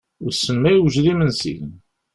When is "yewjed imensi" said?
0.71-1.55